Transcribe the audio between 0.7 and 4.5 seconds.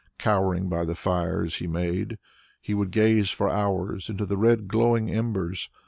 the fires he made, he would gaze for hours into the